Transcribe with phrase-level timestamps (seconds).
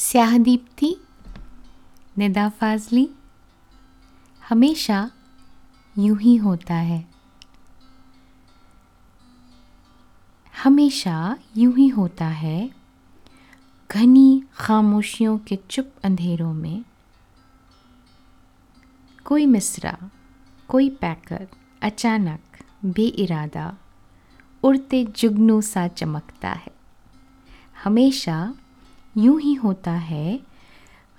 [0.00, 0.96] स्याह दीप्ति
[2.18, 3.08] निदा फाजली,
[4.48, 5.10] हमेशा
[5.98, 7.08] यूँ ही होता है।
[10.62, 12.70] हमेशा यूँ ही होता है,
[13.90, 16.84] घनी खामोशियों के चुप अंधेरों में।
[19.24, 20.10] कोई मिसरा,
[20.68, 21.48] कोई पैकर,
[21.82, 22.40] अचानक,
[22.84, 23.76] बेइरादा,
[24.62, 26.72] उड़ते जुगनू सा चमकता है।
[27.84, 28.54] हमेशा
[29.20, 30.40] यूँ ही होता है,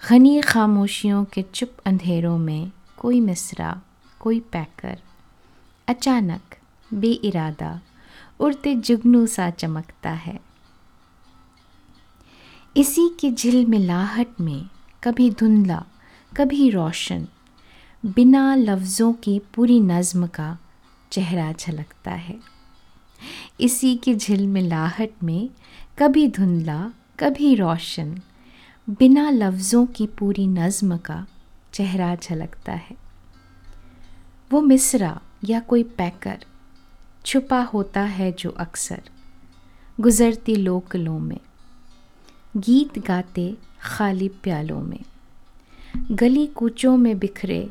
[0.07, 3.81] घनी खामोशियों के चुप अंधेरों में कोई मिसरा,
[4.19, 4.97] कोई पैकर,
[5.87, 6.55] अचानक,
[6.93, 7.81] बेइरादा,
[8.39, 10.39] उड़ते जुगनू सा चमकता है।
[12.77, 14.69] इसी की झिलमिलाहट में
[15.03, 15.83] कभी धुंधला,
[16.37, 17.27] कभी रोशन,
[18.05, 20.57] बिना लफ्ज़ों की पूरी नज़्म का
[21.11, 22.39] चेहरा झलकता है।
[23.59, 25.49] इसी की झिलमिलाहट में
[25.99, 28.21] कभी धुंधला कभी रोशन,
[28.89, 31.27] बिना लफ्ज़ों की पूरी नज़्म का
[31.73, 32.95] चेहरा झलकता है।
[34.51, 36.45] वो मिसरा या कोई पैकर,
[37.25, 39.01] छुपा होता है जो अक्सर,
[40.01, 41.39] गुज़रती लोकलों में।
[42.57, 44.99] गीत गाते खाली प्यालों में,
[46.11, 47.69] गली कूचों में बिखरे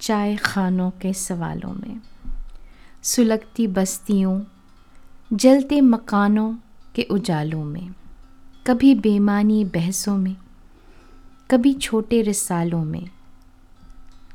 [0.00, 2.00] चाय खानों के सवालों में।
[3.02, 4.40] सुलगती बस्तियों,
[5.32, 6.56] जलते मकानों
[6.94, 7.94] के उजालों में।
[8.66, 10.36] कभी बेमानी बहसों में,
[11.50, 13.10] कभी छोटे रिसालों में,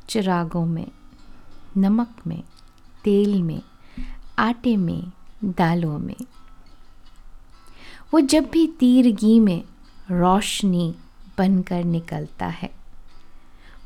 [0.08, 0.86] चिरागों में,
[1.76, 2.42] नमक में,
[3.04, 3.62] तेल में,
[4.38, 5.12] आटे में,
[5.44, 6.16] दालों में।
[8.14, 9.64] वो जब भी तीरगी में
[10.10, 10.94] रोशनी
[11.38, 12.70] बनकर निकलता है,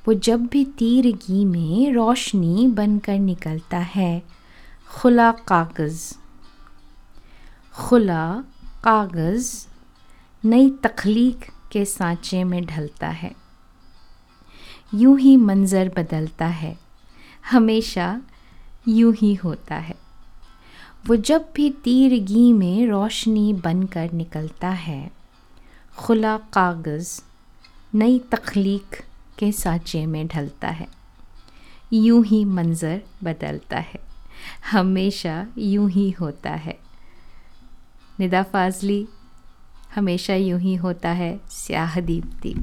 [0.08, 4.22] वो जब भी तीरगी में रोशनी बनकर निकलता है,
[4.90, 6.14] खुला कागज़
[7.72, 8.44] खुला
[8.84, 9.73] कागज़
[10.46, 13.32] नई तख्लीक के सांचे में ढलता है।
[14.94, 16.78] यूँ ही मंज़र बदलता है।
[17.50, 18.22] हमेशा
[18.88, 19.94] यूँ ही होता है।
[21.06, 25.10] वो जब भी तीरगी में रोशनी बनकर निकलता है,
[25.96, 27.20] खुला कागज़
[27.94, 29.02] नई तख्लीक
[29.38, 30.88] के सांचे में ढलता है।
[31.92, 34.00] यूँ ही मंज़र बदलता है।
[34.70, 36.78] हमेशा यूँ ही होता है।
[38.20, 39.08] निदा फाजली
[39.94, 42.54] हमेशा यूँ ही होता है स्याह दीप्ति।